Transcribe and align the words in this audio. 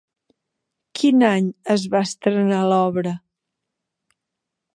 Quin 0.99 1.25
any 1.27 1.51
es 1.75 1.85
va 1.97 2.01
estrenar 2.09 2.65
l'obra? 2.73 3.17